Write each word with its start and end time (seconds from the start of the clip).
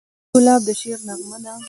ګلاب 0.33 0.61
د 0.67 0.69
شعر 0.79 0.99
نغمه 1.07 1.37
ده. 1.43 1.53